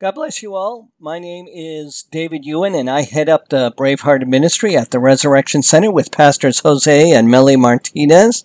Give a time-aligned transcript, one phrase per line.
[0.00, 0.90] God bless you all.
[1.00, 5.60] My name is David Ewan, and I head up the Braveheart Ministry at the Resurrection
[5.60, 8.44] Center with Pastors Jose and Melly Martinez.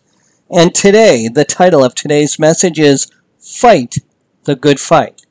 [0.49, 3.05] And today, the title of today's message is
[3.37, 3.97] Fight
[4.45, 5.27] the Good Fight.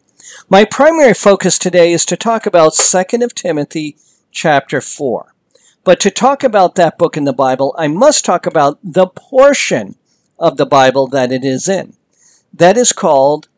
[0.48, 3.96] My primary focus today is to talk about 2nd of Timothy
[4.30, 5.34] chapter 4.
[5.82, 9.96] But to talk about that book in the Bible, I must talk about the portion
[10.38, 11.94] of the Bible that it is in.
[12.54, 13.48] That is called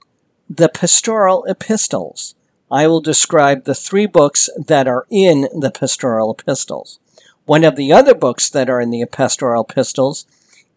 [0.49, 2.35] the pastoral epistles.
[2.75, 6.99] I will describe the three books that are in the pastoral epistles.
[7.45, 10.27] One of the other books that are in the pastoral epistles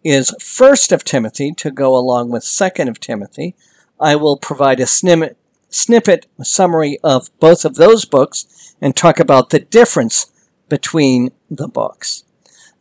[0.03, 3.55] is First of Timothy to go along with Second of Timothy.
[3.99, 5.37] I will provide a snippet,
[5.69, 10.31] snippet summary of both of those books and talk about the difference
[10.69, 12.25] between the books.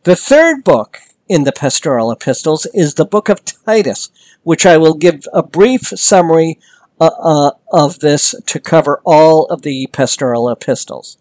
[0.03, 4.11] The third book in the pastoral epistles is the book of Titus,
[4.43, 6.59] which I will give a brief summary
[6.99, 11.17] uh, uh, of this to cover all of the pastoral epistles.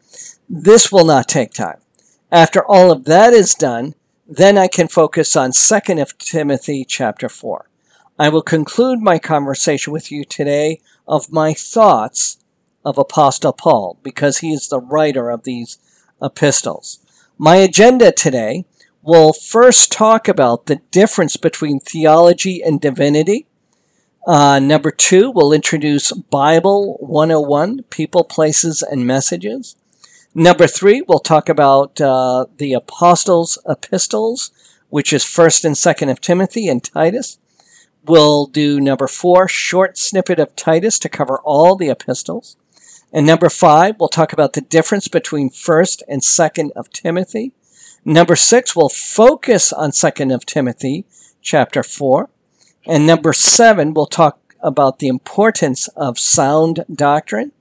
[0.49, 1.81] This will not take time.
[2.31, 3.95] After all of that is done,
[4.27, 7.69] then I can focus on 2nd of Timothy chapter 4.
[8.19, 12.39] I will conclude my conversation with you today of my thoughts
[12.85, 15.79] of Apostle Paul because he is the writer of these
[16.23, 16.99] epistles.
[17.37, 18.65] My agenda today
[19.03, 23.47] will first talk about the difference between theology and divinity.
[24.27, 29.77] Uh, number two, we'll introduce Bible 101 People, Places, and Messages.
[30.35, 34.51] Number three, we'll talk about uh, the Apostles' epistles,
[34.89, 37.39] which is 1st and 2nd of Timothy and Titus.
[38.05, 42.57] We'll do number four, short snippet of Titus to cover all the epistles.
[43.13, 47.53] And number five, we'll talk about the difference between 1st and 2nd of Timothy.
[48.05, 51.05] Number six, we'll focus on 2nd of Timothy,
[51.41, 52.29] chapter 4.
[52.87, 57.53] And number seven, we'll talk about the importance of sound doctrine.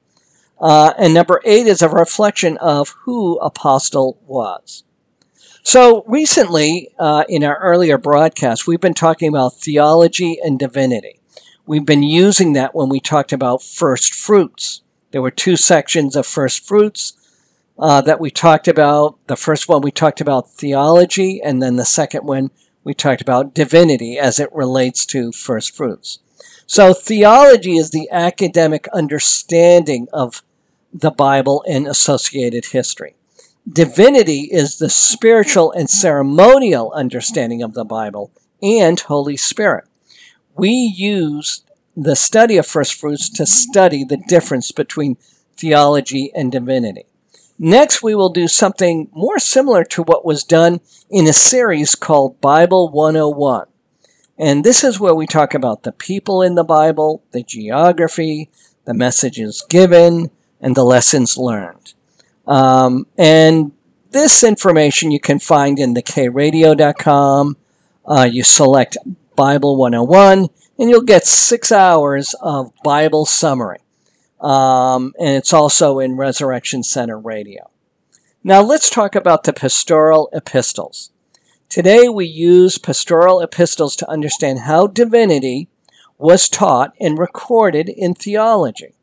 [0.60, 4.84] Uh, and number eight is a reflection of who Apostle was.
[5.64, 11.20] So recently, uh, in our earlier broadcast, we've been talking about theology and divinity.
[11.66, 14.82] We've been using that when we talked about first fruits.
[15.10, 17.14] There were two sections of first fruits
[17.80, 19.18] uh, that we talked about.
[19.26, 22.52] The first one we talked about theology, and then the second one
[22.86, 26.20] we talked about divinity as it relates to first fruits.
[26.68, 30.44] So theology is the academic understanding of
[30.94, 33.16] the Bible and associated history.
[33.68, 38.32] Divinity is the spiritual and ceremonial understanding of the Bible
[38.62, 39.86] and Holy Spirit.
[40.56, 41.64] We use
[41.98, 45.18] the study of first fruits to study the difference between
[45.58, 47.06] theology and divinity.
[47.58, 52.42] Next, we will do something more similar to what was done in a series called
[52.42, 53.68] Bible 101.
[54.38, 58.50] And this is where we talk about the people in the Bible, the geography,
[58.84, 61.94] the messages given, and the lessons learned.
[62.46, 63.72] Um, and
[64.12, 67.58] this information you can find in the kradio.com.
[68.06, 68.98] Uh, you select
[69.36, 73.80] Bible 101, and you'll get six hours of Bible summary.
[74.42, 77.70] Um, and it's also in Resurrection Center Radio.
[78.44, 81.12] Now let's talk about the pastoral epistles.
[81.70, 85.68] Today we use pastoral epistles to understand how divinity
[86.18, 88.94] was taught and recorded in theology.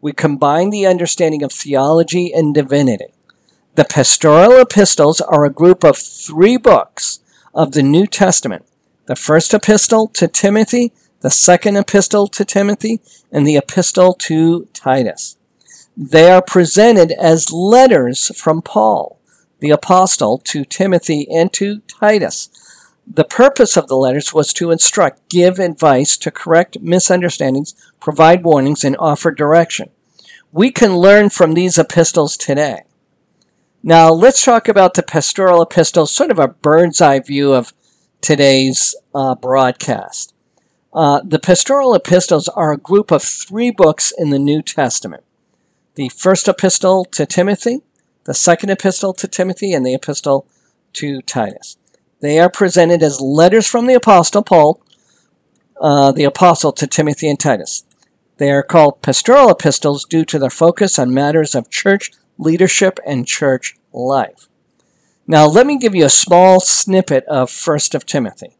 [0.00, 3.14] We combine the understanding of theology and divinity.
[3.74, 7.20] The pastoral epistles are a group of three books
[7.54, 8.66] of the New Testament.
[9.06, 10.92] The first epistle to Timothy,
[11.22, 13.00] the second epistle to Timothy,
[13.30, 15.36] and the epistle to Titus.
[15.96, 19.20] They are presented as letters from Paul,
[19.60, 22.50] the apostle, to Timothy and to Titus.
[23.06, 28.84] The purpose of the letters was to instruct, give advice, to correct misunderstandings, provide warnings,
[28.84, 29.90] and offer direction.
[30.50, 32.82] We can learn from these epistles today.
[33.82, 37.72] Now, let's talk about the pastoral epistles, sort of a bird's eye view of
[38.20, 40.32] today's uh, broadcast.
[40.92, 45.24] Uh, the pastoral epistles are a group of three books in the New Testament
[45.94, 47.82] the first epistle to Timothy,
[48.24, 50.46] the second epistle to Timothy, and the epistle
[50.94, 51.76] to Titus.
[52.20, 54.80] They are presented as letters from the Apostle Paul,
[55.80, 57.84] uh, the Apostle to Timothy and Titus.
[58.38, 63.26] They are called pastoral epistles due to their focus on matters of church leadership and
[63.26, 64.48] church life.
[65.26, 68.56] Now, let me give you a small snippet of First of Timothy.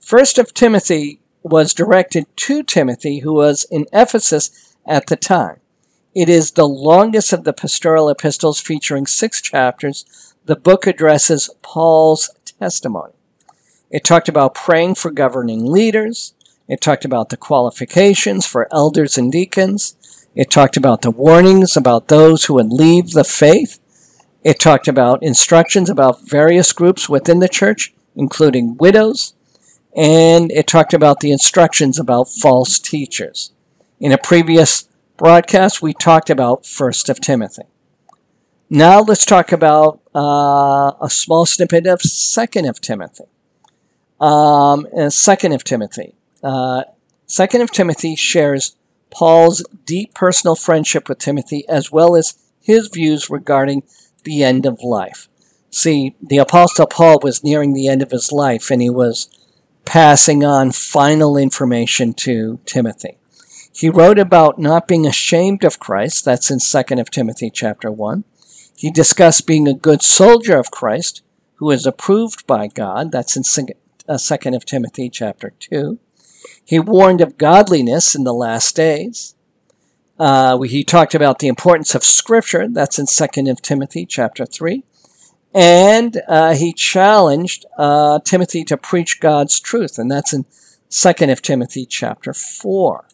[0.00, 5.60] First of Timothy was directed to Timothy, who was in Ephesus at the time.
[6.14, 10.34] It is the longest of the pastoral epistles, featuring six chapters.
[10.46, 13.12] The book addresses Paul's testimony.
[13.90, 16.34] It talked about praying for governing leaders.
[16.66, 19.96] It talked about the qualifications for elders and deacons.
[20.34, 23.78] It talked about the warnings about those who would leave the faith.
[24.42, 29.34] It talked about instructions about various groups within the church, including widows.
[29.94, 33.52] And it talked about the instructions about false teachers.
[34.00, 37.62] In a previous broadcast, we talked about First of Timothy.
[38.68, 43.24] Now let's talk about uh, a small snippet of Second of Timothy.
[44.20, 46.14] Um, Second of Timothy.
[46.42, 46.84] Uh,
[47.26, 48.76] Second of Timothy shares
[49.10, 53.84] Paul's deep personal friendship with Timothy as well as his views regarding
[54.24, 55.28] the end of life.
[55.70, 59.28] See, the Apostle Paul was nearing the end of his life and he was
[59.84, 63.18] passing on final information to Timothy.
[63.72, 68.24] He wrote about not being ashamed of Christ, that's in 2nd of Timothy chapter 1.
[68.76, 71.22] He discussed being a good soldier of Christ,
[71.56, 73.12] who is approved by God.
[73.12, 73.42] That's in
[74.08, 75.98] uh, Second of Timothy chapter two.
[76.64, 79.34] He warned of godliness in the last days.
[80.18, 82.68] Uh, he talked about the importance of Scripture.
[82.68, 84.84] That's in Second of Timothy chapter three,
[85.54, 90.44] and uh, he challenged uh, Timothy to preach God's truth, and that's in
[90.88, 93.06] Second of Timothy chapter four.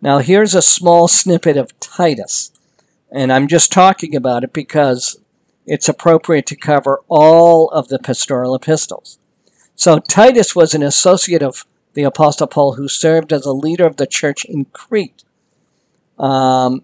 [0.00, 2.52] Now here's a small snippet of Titus.
[3.10, 5.18] And I'm just talking about it because
[5.66, 9.18] it's appropriate to cover all of the pastoral epistles.
[9.74, 13.96] So Titus was an associate of the Apostle Paul who served as a leader of
[13.96, 15.24] the church in Crete.
[16.18, 16.82] Um,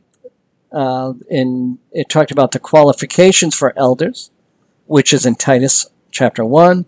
[0.72, 4.30] uh, it talked about the qualifications for elders,
[4.86, 6.86] which is in Titus chapter 1,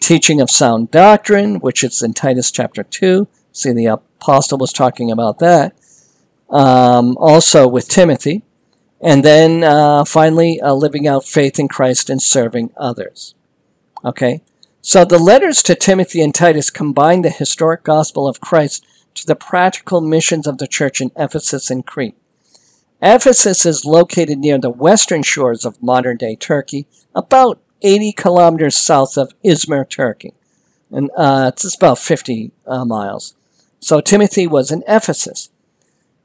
[0.00, 3.28] teaching of sound doctrine, which is in Titus chapter 2.
[3.52, 5.74] See, the apostle was talking about that.
[6.50, 8.42] Um, also with Timothy,
[9.00, 13.34] and then uh, finally, uh, living out faith in Christ and serving others.
[14.04, 14.42] Okay?
[14.80, 19.36] So the letters to Timothy and Titus combine the historic gospel of Christ to the
[19.36, 22.16] practical missions of the church in Ephesus and Crete.
[23.00, 29.16] Ephesus is located near the western shores of modern day Turkey, about 80 kilometers south
[29.16, 30.34] of Izmir, Turkey.
[30.90, 33.34] And uh, it's about 50 uh, miles.
[33.78, 35.50] So Timothy was in Ephesus.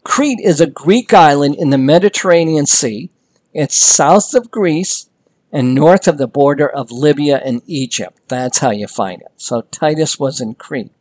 [0.03, 3.09] Crete is a Greek island in the Mediterranean Sea.
[3.53, 5.09] It's south of Greece
[5.51, 8.19] and north of the border of Libya and Egypt.
[8.27, 9.31] That's how you find it.
[9.37, 10.91] So Titus was in Crete.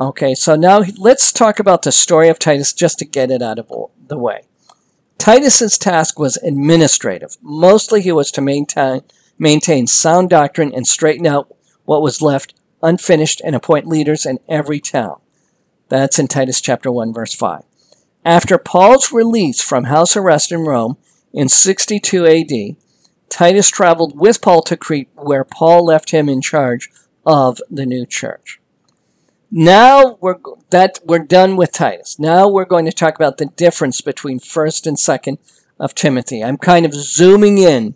[0.00, 3.58] Okay, so now let's talk about the story of Titus just to get it out
[3.58, 3.70] of
[4.06, 4.42] the way.
[5.18, 7.36] Titus's task was administrative.
[7.42, 9.02] Mostly he was to maintain,
[9.38, 11.54] maintain sound doctrine and straighten out
[11.84, 15.20] what was left unfinished and appoint leaders in every town.
[15.88, 17.62] That's in Titus chapter 1 verse 5.
[18.24, 20.96] After Paul's release from house arrest in Rome
[21.32, 22.76] in 62 AD,
[23.28, 26.90] Titus traveled with Paul to Crete where Paul left him in charge
[27.24, 28.58] of the new church.
[29.54, 30.38] Now we're
[30.70, 32.18] that we're done with Titus.
[32.18, 35.36] Now we're going to talk about the difference between 1st and 2nd
[35.78, 36.42] of Timothy.
[36.42, 37.94] I'm kind of zooming in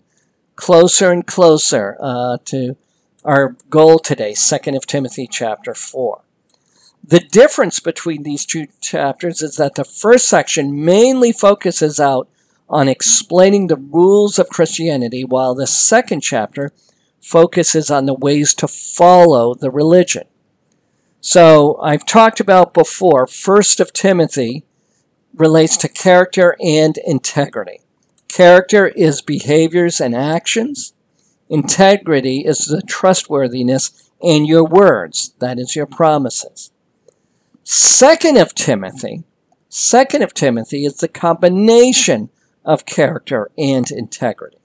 [0.57, 2.77] closer and closer uh, to
[3.25, 6.21] our goal today, 2nd of Timothy chapter 4.
[7.03, 12.29] The difference between these two chapters is that the first section mainly focuses out
[12.69, 16.73] on explaining the rules of Christianity, while the second chapter
[17.23, 20.25] focuses on the ways to follow the religion.
[21.21, 24.65] So I've talked about before, first of Timothy
[25.35, 27.81] relates to character and integrity.
[28.29, 30.95] Character is behaviors and actions.
[31.49, 36.71] Integrity is the trustworthiness in your words, that is your promises.
[37.63, 39.25] Second of Timothy,
[39.69, 42.31] second of Timothy is the combination
[42.65, 44.59] of character and integrity.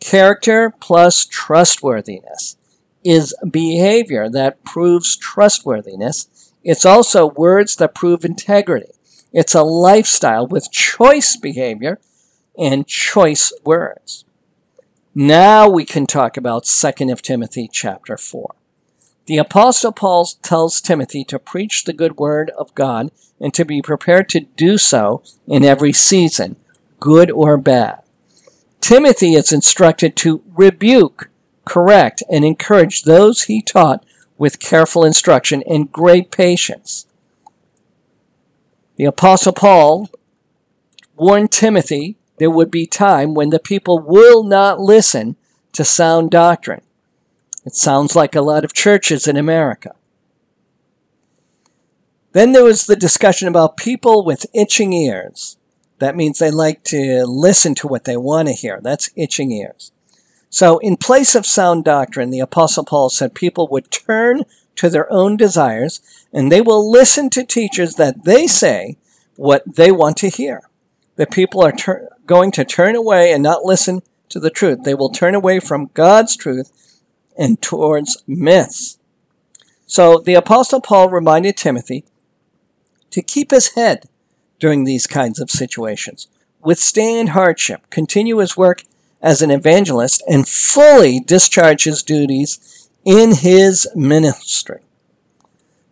[0.00, 2.56] Character plus trustworthiness
[3.04, 6.52] is behavior that proves trustworthiness.
[6.62, 8.92] It's also words that prove integrity.
[9.32, 12.00] It's a lifestyle with choice behavior
[12.56, 14.24] and choice words.
[15.14, 18.54] Now we can talk about 2nd of Timothy chapter 4.
[19.26, 23.80] The Apostle Paul tells Timothy to preach the good word of God and to be
[23.80, 26.56] prepared to do so in every season,
[27.00, 28.02] good or bad.
[28.80, 31.30] Timothy is instructed to rebuke,
[31.64, 34.04] correct, and encourage those he taught
[34.38, 37.06] with careful instruction and great patience.
[38.96, 40.10] The Apostle Paul
[41.16, 45.36] warned Timothy there would be time when the people will not listen
[45.72, 46.82] to sound doctrine.
[47.64, 49.94] It sounds like a lot of churches in America.
[52.32, 55.56] Then there was the discussion about people with itching ears.
[56.00, 58.80] That means they like to listen to what they want to hear.
[58.82, 59.92] That's itching ears.
[60.54, 64.44] So, in place of sound doctrine, the Apostle Paul said people would turn
[64.76, 66.00] to their own desires
[66.32, 68.96] and they will listen to teachers that they say
[69.34, 70.62] what they want to hear.
[71.16, 71.74] The people are
[72.24, 74.84] going to turn away and not listen to the truth.
[74.84, 77.00] They will turn away from God's truth
[77.36, 79.00] and towards myths.
[79.88, 82.04] So the Apostle Paul reminded Timothy
[83.10, 84.04] to keep his head
[84.60, 86.28] during these kinds of situations,
[86.62, 88.84] withstand hardship, continue his work
[89.24, 94.82] as an evangelist, and fully discharge his duties in his ministry.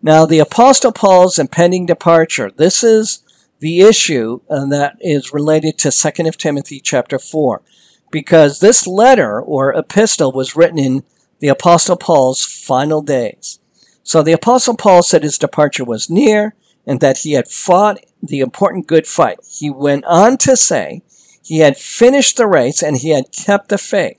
[0.03, 3.23] Now, the Apostle Paul's impending departure, this is
[3.61, 7.63] the issue uh, that is related to 2 Timothy chapter 4,
[8.11, 11.03] because this letter or epistle was written in
[11.39, 13.59] the Apostle Paul's final days.
[14.03, 16.55] So the Apostle Paul said his departure was near
[16.87, 19.39] and that he had fought the important good fight.
[19.49, 21.03] He went on to say
[21.43, 24.19] he had finished the race and he had kept the faith.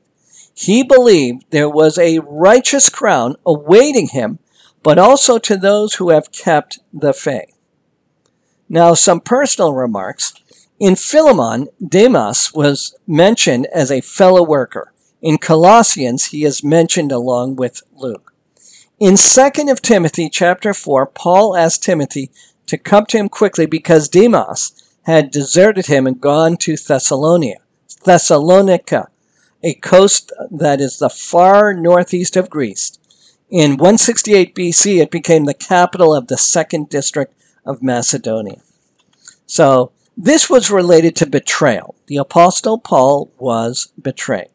[0.53, 4.39] He believed there was a righteous crown awaiting him,
[4.83, 7.57] but also to those who have kept the faith.
[8.69, 10.33] Now, some personal remarks.
[10.79, 14.93] In Philemon, Demas was mentioned as a fellow worker.
[15.21, 18.33] In Colossians, he is mentioned along with Luke.
[18.99, 22.29] In 2 of Timothy chapter 4, Paul asked Timothy
[22.67, 27.61] to come to him quickly because Demas had deserted him and gone to Thessalonica,
[28.05, 29.09] Thessalonica,
[29.61, 32.97] a coast that is the far northeast of Greece.
[33.49, 37.33] In 168 BC, it became the capital of the second district
[37.65, 38.61] of Macedonia.
[39.45, 41.95] So, this was related to betrayal.
[42.07, 44.49] The Apostle Paul was betrayed.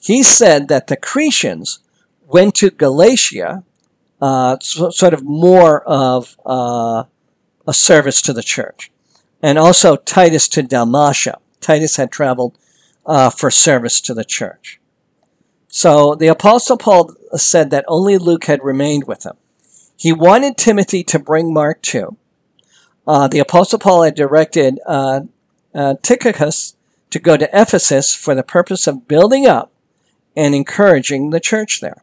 [0.00, 1.78] He said that the Crescens
[2.26, 3.64] went to Galatia,
[4.20, 7.04] uh, sort of more of uh,
[7.66, 8.90] a service to the church.
[9.42, 11.38] And also Titus to Dalmatia.
[11.60, 12.58] Titus had traveled
[13.04, 14.80] uh, for service to the church.
[15.68, 19.36] So the Apostle Paul said that only Luke had remained with him.
[19.96, 22.16] He wanted Timothy to bring Mark too.
[23.06, 25.20] Uh, the Apostle Paul had directed uh,
[25.74, 26.76] uh, Tychicus
[27.10, 29.72] to go to Ephesus for the purpose of building up
[30.36, 32.02] and encouraging the church there.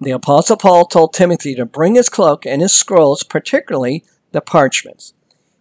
[0.00, 5.14] The Apostle Paul told Timothy to bring his cloak and his scrolls, particularly the parchments.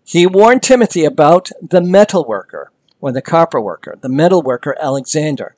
[0.08, 2.72] He warned Timothy about the metal worker,
[3.02, 5.58] or the copper worker, the metal worker Alexander,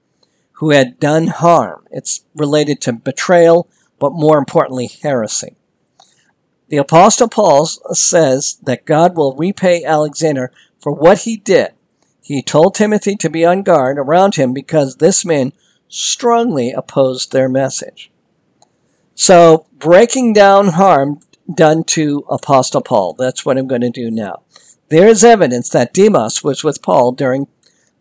[0.54, 1.86] who had done harm.
[1.92, 5.56] It's related to betrayal, but more importantly, heresy.
[6.68, 11.74] The Apostle Paul says that God will repay Alexander for what he did.
[12.24, 15.54] He told Timothy to be on guard around him because this man
[15.90, 18.10] strongly opposed their message.
[19.14, 21.20] So, breaking down harm
[21.54, 23.16] done to Apostle Paul.
[23.18, 24.44] That's what I'm going to do now.
[24.90, 27.48] There is evidence that Demas was with Paul during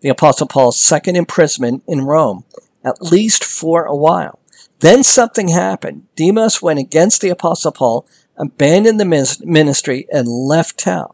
[0.00, 2.44] the Apostle Paul's second imprisonment in Rome,
[2.84, 4.38] at least for a while.
[4.80, 6.06] Then something happened.
[6.14, 11.12] Demas went against the Apostle Paul, abandoned the ministry, and left town.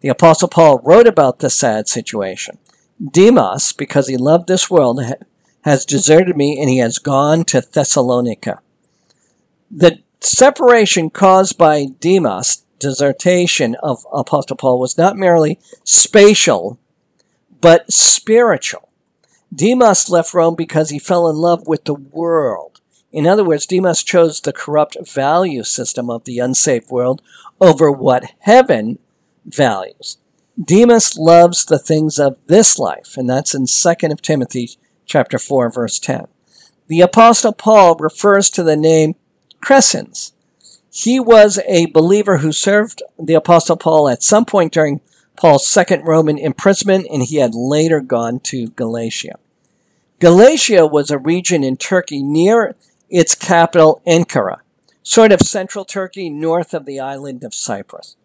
[0.00, 2.58] The Apostle Paul wrote about the sad situation.
[3.12, 5.00] Demas, because he loved this world,
[5.64, 8.60] has deserted me and he has gone to Thessalonica.
[9.70, 16.78] The separation caused by Demas, desertation of Apostle Paul, was not merely spatial,
[17.60, 18.88] but spiritual.
[19.54, 22.80] Demas left Rome because he fell in love with the world.
[23.12, 27.20] In other words, Demas chose the corrupt value system of the unsaved world
[27.60, 28.98] over what heaven
[29.44, 30.16] values.
[30.62, 34.70] Demas loves the things of this life, and that's in 2 of Timothy
[35.04, 36.26] chapter 4 verse 10.
[36.88, 39.14] The apostle Paul refers to the name
[39.62, 40.32] Crescens.
[40.90, 45.00] He was a believer who served the Apostle Paul at some point during
[45.36, 49.36] Paul's second Roman imprisonment, and he had later gone to Galatia.
[50.18, 52.76] Galatia was a region in Turkey near
[53.08, 54.58] its capital, Ankara,
[55.02, 58.16] sort of central Turkey north of the island of Cyprus.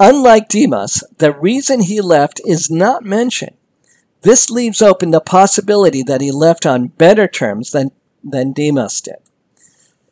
[0.00, 3.56] Unlike Demas, the reason he left is not mentioned.
[4.22, 7.90] This leaves open the possibility that he left on better terms than,
[8.22, 9.16] than Demas did.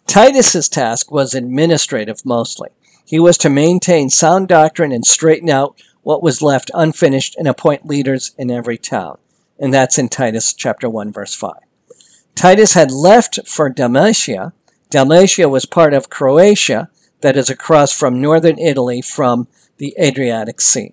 [0.06, 2.70] Titus's task was administrative mostly.
[3.04, 7.86] He was to maintain sound doctrine and straighten out what was left unfinished and appoint
[7.86, 9.18] leaders in every town.
[9.58, 11.54] And that's in Titus chapter 1 verse 5.
[12.34, 14.52] Titus had left for Dalmatia.
[14.90, 16.90] Dalmatia was part of Croatia
[17.22, 19.48] that is across from northern Italy from
[19.78, 20.92] the Adriatic Sea.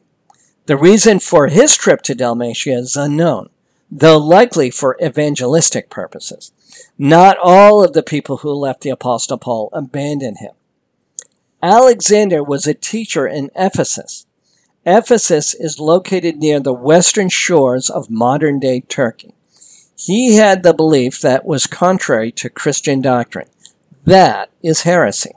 [0.65, 3.49] The reason for his trip to Dalmatia is unknown,
[3.91, 6.53] though likely for evangelistic purposes.
[6.97, 10.53] Not all of the people who left the Apostle Paul abandoned him.
[11.61, 14.25] Alexander was a teacher in Ephesus.
[14.85, 19.33] Ephesus is located near the western shores of modern day Turkey.
[19.95, 23.47] He had the belief that was contrary to Christian doctrine.
[24.03, 25.31] That is heresy.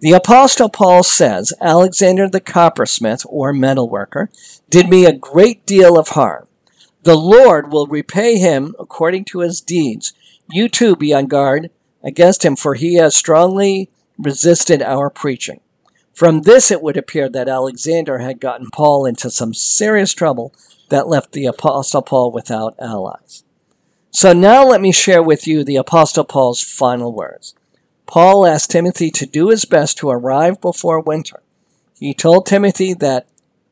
[0.00, 4.28] The Apostle Paul says Alexander the coppersmith, or metalworker,
[4.68, 6.48] did me a great deal of harm.
[7.04, 10.12] The Lord will repay him according to his deeds.
[10.50, 11.70] You too be on guard
[12.02, 15.60] against him, for he has strongly resisted our preaching.
[16.12, 20.54] From this, it would appear that Alexander had gotten Paul into some serious trouble
[20.88, 23.44] that left the Apostle Paul without allies.
[24.10, 27.54] So now let me share with you the Apostle Paul's final words.
[28.06, 31.42] Paul asked Timothy to do his best to arrive before winter.
[31.98, 33.26] He told Timothy that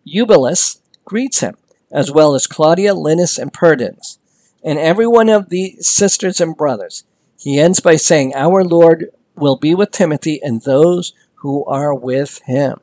[0.05, 1.57] Eubulus greets him,
[1.91, 4.19] as well as Claudia, Linus, and Pudens,
[4.65, 7.05] and every one of the sisters and brothers.
[7.39, 12.41] He ends by saying, Our Lord will be with Timothy and those who are with
[12.47, 12.81] him.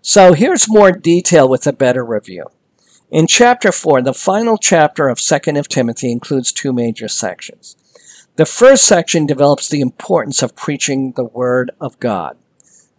[0.00, 2.46] So here's more detail with a better review.
[3.10, 7.76] In chapter 4, the final chapter of 2nd of Timothy includes two major sections.
[8.36, 12.36] The first section develops the importance of preaching the word of God.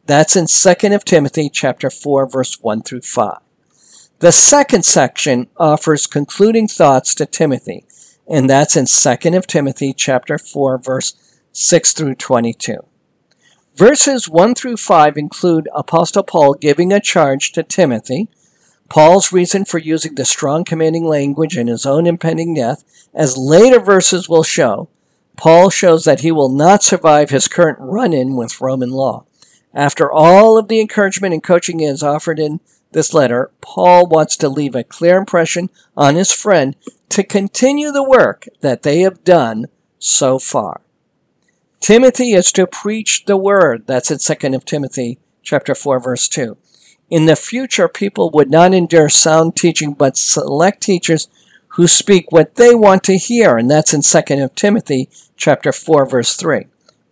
[0.06, 3.40] That's in 2nd of Timothy chapter 4 verse 1 through 5.
[4.20, 7.86] The second section offers concluding thoughts to Timothy,
[8.30, 11.14] and that's in 2nd of Timothy chapter 4 verse
[11.52, 12.78] 6 through 22.
[13.76, 18.28] Verses 1 through 5 include Apostle Paul giving a charge to Timothy,
[18.90, 23.80] Paul's reason for using the strong commanding language in his own impending death, as later
[23.80, 24.90] verses will show,
[25.36, 29.26] Paul shows that he will not survive his current run in with Roman law.
[29.74, 32.60] After all of the encouragement and coaching has offered in
[32.92, 36.76] this letter, Paul wants to leave a clear impression on his friend
[37.10, 39.68] to continue the work that they have done
[40.00, 40.82] so far.
[41.80, 43.88] Timothy is to preach the word.
[43.88, 46.58] That's in 2nd of Timothy chapter 4 verse 2.
[47.10, 51.30] In the future, people would not endure sound teaching, but select teachers
[51.70, 56.06] who speak what they want to hear, and that's in 2nd of Timothy chapter 4
[56.06, 56.66] verse 3.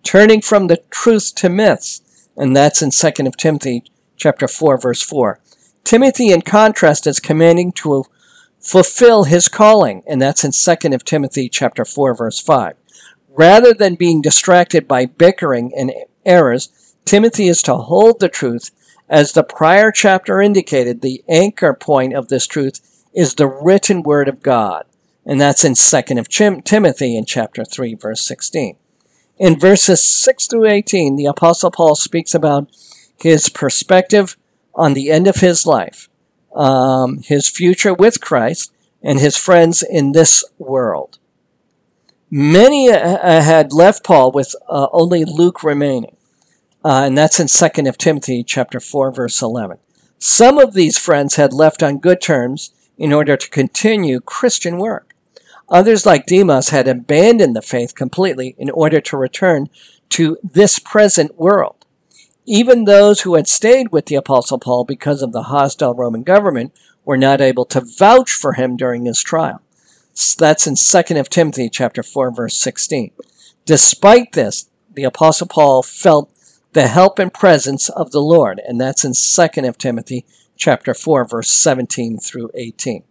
[0.03, 2.01] Turning from the truth to myths,
[2.35, 3.83] and that's in 2nd of Timothy
[4.17, 5.39] chapter 4 verse 4.
[5.83, 8.05] Timothy in contrast is commanding to
[8.65, 12.75] fulfill his calling, and that's in 2nd of Timothy chapter 4 verse 5.
[13.29, 15.91] Rather than being distracted by bickering and
[16.25, 18.71] errors, Timothy is to hold the truth
[19.07, 24.27] as the prior chapter indicated, the anchor point of this truth is the written word
[24.27, 24.85] of God.
[25.25, 28.77] And that's in 2nd of Chim- Timothy in chapter 3, verse 16.
[29.37, 32.69] In verses 6 through 18, the Apostle Paul speaks about
[33.19, 34.37] his perspective
[34.73, 36.09] on the end of his life,
[36.55, 41.19] um, his future with Christ, and his friends in this world.
[42.31, 46.15] Many uh, uh had left Paul with uh, only Luke remaining,
[46.83, 49.77] uh, and that's in 2nd of Timothy chapter 4, verse 11.
[50.17, 55.13] Some of these friends had left on good terms in order to continue Christian work.
[55.69, 59.67] Others, like Demas, had abandoned the faith completely in order to return
[60.09, 61.74] to this present world.
[62.45, 66.73] Even those who had stayed with the Apostle Paul because of the hostile Roman government
[67.03, 69.61] were not able to vouch for him during his trial.
[70.37, 73.11] That's in 2 of Timothy chapter 4 verse 16.
[73.65, 76.31] Despite this, the apostle Paul felt
[76.75, 80.25] the help and presence of the Lord, and that's in 2 of Timothy
[80.57, 83.03] chapter 4, verse 17 through 18.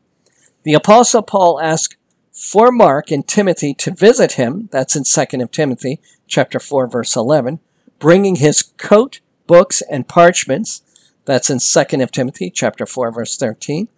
[0.64, 1.96] The Apostle Paul asked
[2.30, 7.16] for Mark and Timothy to visit him, that's in 2 of Timothy chapter 4, verse
[7.16, 7.58] 11,
[7.98, 10.82] bringing his coat, books, and parchments,
[11.24, 13.88] that's in 2 of Timothy chapter 4, verse 13.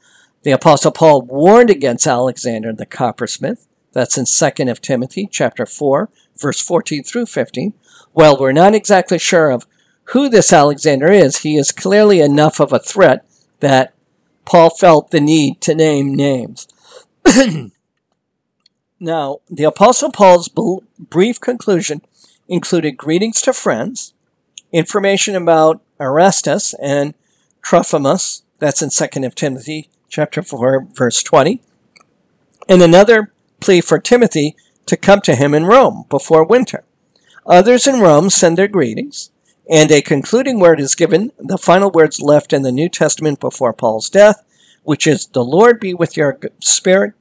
[0.43, 6.09] The Apostle Paul warned against Alexander the coppersmith, that's in 2 of Timothy chapter 4,
[6.37, 7.73] verse 14 through 15.
[8.15, 9.67] Well, we're not exactly sure of
[10.11, 11.39] who this Alexander is.
[11.39, 13.27] He is clearly enough of a threat
[13.61, 13.93] that
[14.45, 16.69] Paul felt the need to name names.
[19.01, 20.49] now, the Apostle Paul's
[20.99, 22.03] brief conclusion
[22.49, 24.15] included greetings to friends,
[24.73, 27.15] information about Erastus and
[27.63, 31.61] Trophimus, that's in 2 of Timothy chapter 4 verse 20,
[32.69, 36.85] and another plea for Timothy to come to him in Rome before winter.
[37.45, 39.31] Others in Rome send their greetings,
[39.69, 43.73] and a concluding word is given, the final words left in the New Testament before
[43.73, 44.43] Paul's death,
[44.85, 47.15] which is, The Lord be with your spirit,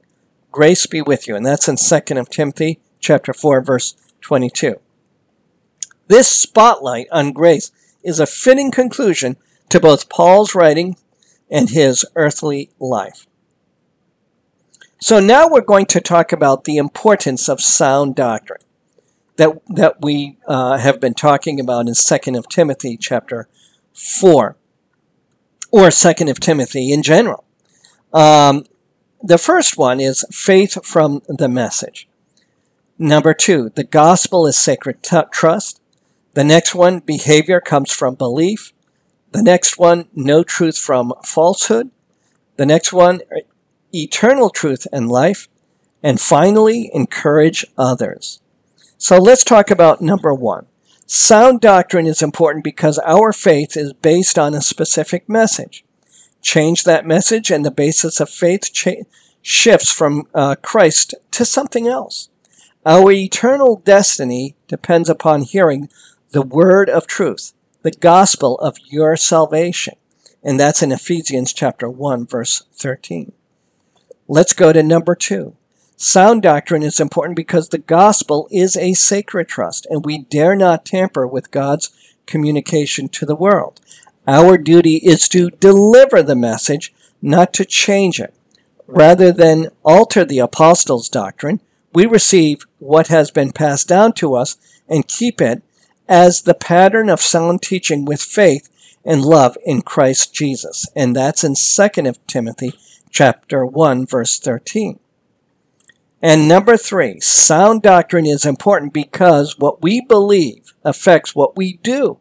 [0.52, 1.36] grace be with you.
[1.36, 4.80] And that's in 2nd of Timothy chapter 4, verse 22.
[6.08, 9.36] This spotlight on grace is a fitting conclusion
[9.68, 10.96] to both Paul's writing
[11.50, 13.26] and his earthly life.
[15.00, 18.62] So now we're going to talk about the importance of sound doctrine
[19.36, 23.48] that that we uh, have been talking about in Second of Timothy chapter
[23.92, 24.56] four,
[25.70, 27.44] or Second of Timothy in general.
[28.12, 28.64] Um,
[29.22, 32.08] the first one is faith from the message.
[32.98, 35.80] Number two, the gospel is sacred t- trust.
[36.36, 38.74] The next one, behavior comes from belief.
[39.32, 41.90] The next one, no truth from falsehood.
[42.56, 43.22] The next one,
[43.90, 45.48] eternal truth and life.
[46.02, 48.42] And finally, encourage others.
[48.98, 50.66] So let's talk about number one.
[51.06, 55.86] Sound doctrine is important because our faith is based on a specific message.
[56.42, 59.06] Change that message, and the basis of faith cha-
[59.40, 62.28] shifts from uh, Christ to something else.
[62.84, 65.88] Our eternal destiny depends upon hearing
[66.30, 69.94] the word of truth, the gospel of your salvation.
[70.42, 73.32] And that's in Ephesians chapter 1 verse 13.
[74.28, 75.54] Let's go to number 2.
[75.96, 80.84] Sound doctrine is important because the gospel is a sacred trust, and we dare not
[80.84, 81.90] tamper with God's
[82.26, 83.80] communication to the world.
[84.28, 88.34] Our duty is to deliver the message, not to change it.
[88.86, 91.60] Rather than alter the apostles' doctrine,
[91.94, 94.58] we receive what has been passed down to us
[94.88, 95.62] and keep it
[96.08, 98.68] as the pattern of sound teaching with faith
[99.04, 100.88] and love in Christ Jesus.
[100.94, 102.74] And that's in 2 Timothy
[103.10, 104.98] chapter 1 verse 13.
[106.22, 112.18] And number three, sound doctrine is important because what we believe affects what we do.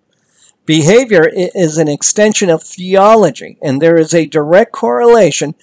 [0.65, 5.55] Behavior is an extension of theology, and there is a direct correlation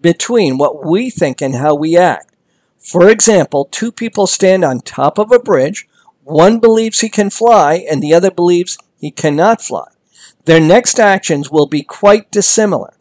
[0.00, 2.32] between what we think and how we act.
[2.78, 5.88] For example, two people stand on top of a bridge.
[6.24, 9.88] One believes he can fly, and the other believes he cannot fly.
[10.46, 12.94] Their next actions will be quite dissimilar.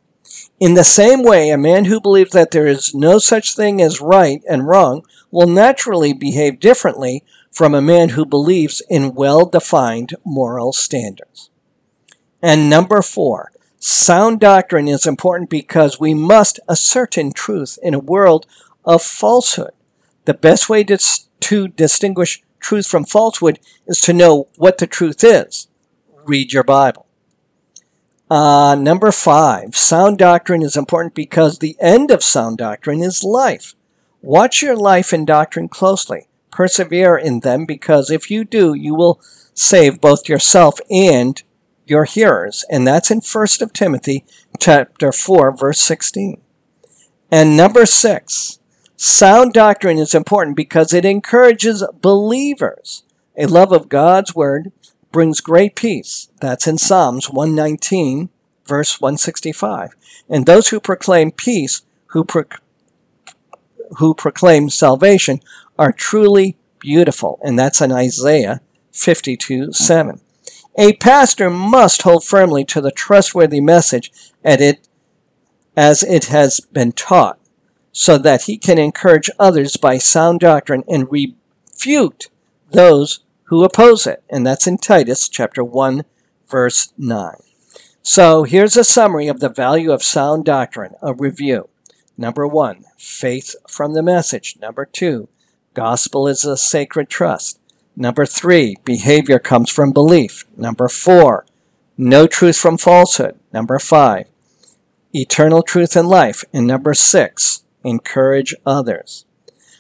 [0.60, 4.02] In the same way, a man who believes that there is no such thing as
[4.02, 10.16] right and wrong will naturally behave differently from a man who believes in well defined
[10.26, 11.50] moral standards.
[12.42, 18.46] And number four, sound doctrine is important because we must ascertain truth in a world
[18.86, 19.72] of falsehood.
[20.26, 20.98] The best way to,
[21.42, 25.68] to distinguish truth from falsehood is to know what the truth is.
[26.26, 27.06] Read your Bible.
[28.32, 33.76] Uh, number five, sound doctrine is important because the end of sound doctrine is life.
[34.22, 36.28] Watch your life and doctrine closely.
[36.50, 39.22] Persevere in them because if you do, you will
[39.54, 41.44] save both yourself and
[41.86, 42.66] your hearers.
[42.72, 44.26] And that's in 1 of Timothy
[44.60, 46.42] chapter 4, verse 16.
[47.30, 48.60] And number six,
[49.04, 53.04] sound doctrine is important because it encourages believers
[53.36, 54.72] a love of God's word
[55.12, 56.30] brings great peace.
[56.40, 58.30] That's in Psalms 119,
[58.66, 59.96] verse 165.
[60.30, 62.46] And those who proclaim peace, who, pro-
[63.98, 65.40] who proclaim salvation,
[65.78, 67.40] are truly beautiful.
[67.44, 68.62] And that's in Isaiah
[68.92, 70.22] 52, 7.
[70.78, 74.12] A pastor must hold firmly to the trustworthy message
[74.44, 74.88] at it
[75.76, 77.40] as it has been taught,
[77.94, 82.30] so that he can encourage others by sound doctrine and refute
[82.72, 84.24] those who oppose it.
[84.30, 86.04] And that's in Titus chapter 1,
[86.50, 87.36] verse 9.
[88.02, 91.70] So here's a summary of the value of sound doctrine, a review.
[92.18, 94.58] Number one, faith from the message.
[94.60, 95.30] Number two,
[95.74, 97.60] gospel is a sacred trust.
[97.96, 100.46] Number three, behavior comes from belief.
[100.58, 101.46] Number four,
[101.98, 103.40] no truth from falsehood.
[103.54, 104.26] Number five,
[105.14, 106.44] eternal truth and life.
[106.52, 109.26] And number six, encourage others.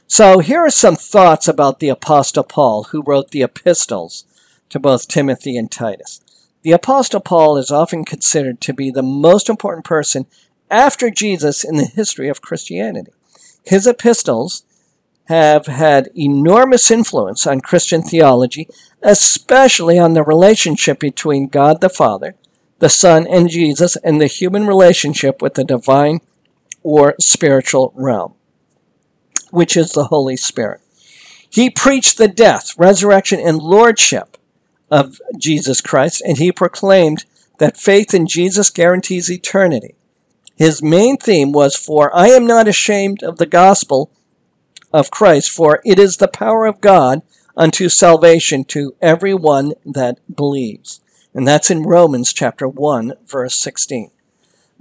[0.08, 4.26] So here are some thoughts about the Apostle Paul, who wrote the epistles
[4.70, 6.22] to both Timothy and Titus.
[6.63, 10.26] The Apostle Paul is often considered to be the most important person
[10.70, 13.12] after Jesus in the history of Christianity.
[13.66, 14.63] His epistles
[15.26, 18.68] have had enormous influence on Christian theology,
[19.02, 22.36] especially on the relationship between God the Father,
[22.80, 26.20] the Son, and Jesus, and the human relationship with the divine
[26.84, 28.36] or spiritual realm
[29.54, 30.82] which is the Holy Spirit.
[31.48, 34.36] He preached the death, resurrection, and lordship
[34.89, 37.26] of Jesus Christ, and he proclaimed
[37.60, 39.93] that faith in Jesus guarantees eternity.
[40.56, 44.10] His main theme was, For I am not ashamed of the gospel
[44.91, 47.22] of Christ, for it is the power of God
[47.56, 51.00] unto salvation to every one that believes.
[51.36, 54.10] And that's in Romans chapter 1, verse 16.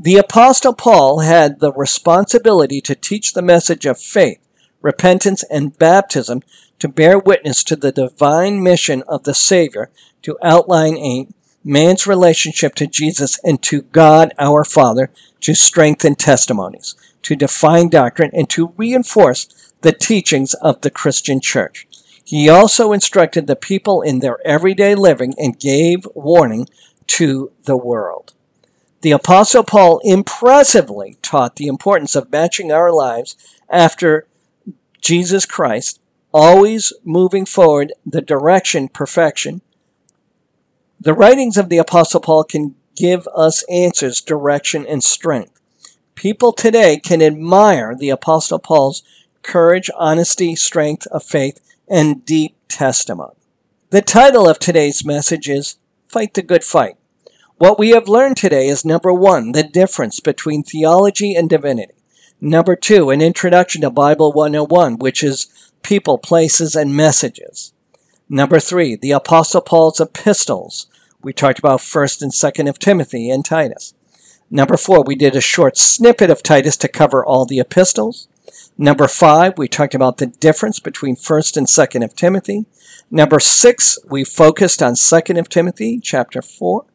[0.03, 4.41] The Apostle Paul had the responsibility to teach the message of faith
[4.81, 6.43] repentance, and baptism
[6.81, 11.29] to bear witness to the divine mission of the Savior to outline a
[11.62, 15.12] man's relationship to Jesus and to God our Father
[15.43, 21.87] to strengthen testimonies, to define doctrine, and to reinforce the teachings of the Christian church.
[22.25, 26.69] He also instructed the people in their everyday living and gave warning
[27.07, 28.35] to the world.
[29.03, 33.37] The Apostle Paul impressively taught the importance of matching our lives
[33.69, 34.29] after
[35.01, 36.01] Jesus Christ,
[36.33, 39.61] always moving forward the direction perfection,
[41.01, 45.61] The writings of the Apostle Paul can give us answers, direction, and strength.
[46.15, 49.03] People today can admire the Apostle Paul's
[49.43, 53.35] courage, honesty, strength of faith, and deep testimony.
[53.91, 56.97] The title of today's message is Fight the Good Fight.
[57.59, 61.95] What we have learned today is number one, the difference between theology and divinity.
[62.41, 65.47] Number two, an introduction to Bible 101, which is
[65.83, 67.73] people, places, and messages.
[68.29, 70.87] Number three, the Apostle Paul's epistles.
[71.23, 73.95] We talked about 1st and 2nd of Timothy and Titus.
[74.51, 78.27] Number four, we did a short snippet of Titus to cover all the epistles.
[78.77, 82.65] Number five, we talked about the difference between 1st and 2nd of Timothy.
[83.11, 86.87] Number six, we focused on 2nd of Timothy, chapter 4.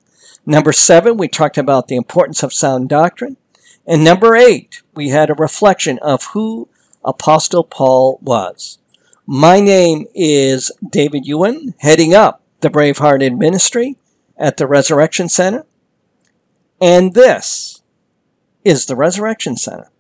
[0.50, 3.36] Number seven, we talked about the importance of sound doctrine.
[3.86, 6.70] And number eight, we had a reflection of who
[7.04, 8.80] Apostle Paul was.
[9.26, 13.98] My name is David Ewan, heading up the Bravehearted Ministry
[14.38, 15.66] at the Resurrection Center.
[16.80, 17.82] And this
[18.64, 19.92] is the Resurrection Center.